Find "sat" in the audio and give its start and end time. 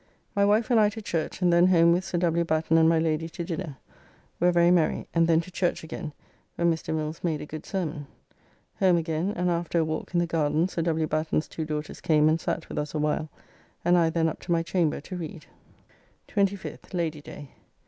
12.41-12.67